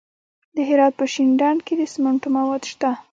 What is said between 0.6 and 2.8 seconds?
هرات په شینډنډ کې د سمنټو مواد